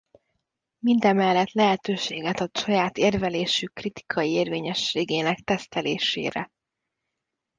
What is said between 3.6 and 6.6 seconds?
kritikai érvényességének tesztelésére.